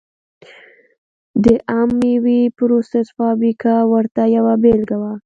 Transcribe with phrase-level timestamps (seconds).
[1.43, 5.13] د عم مېوې پروسس فابریکه ورته یوه بېلګه وه.